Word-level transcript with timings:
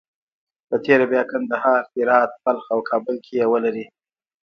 په 0.67 0.75
تېره 0.85 1.05
بیا 1.11 1.23
کندهار، 1.31 1.81
هرات، 1.93 2.31
بلخ 2.43 2.65
او 2.73 2.79
کابل 2.89 3.15
کې 3.25 3.33
یې 3.39 3.45
ولري. 3.51 3.85